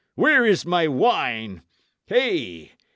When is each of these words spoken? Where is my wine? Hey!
Where 0.15 0.47
is 0.47 0.65
my 0.65 0.87
wine? 0.87 1.61
Hey! 2.07 2.71